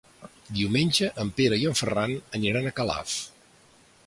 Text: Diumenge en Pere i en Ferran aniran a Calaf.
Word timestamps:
Diumenge 0.59 1.09
en 1.25 1.31
Pere 1.41 1.59
i 1.65 1.67
en 1.73 1.77
Ferran 1.83 2.17
aniran 2.41 2.71
a 2.73 2.77
Calaf. 2.81 3.19